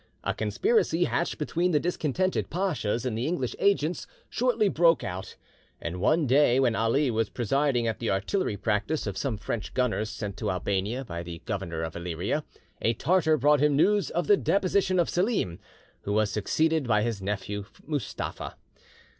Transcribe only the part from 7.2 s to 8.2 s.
presiding at the